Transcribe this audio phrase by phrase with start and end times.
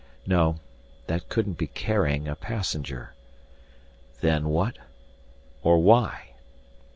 [0.25, 0.55] No,
[1.05, 3.13] that couldn't be carrying a passenger.
[4.21, 4.79] Then what
[5.61, 6.29] or why?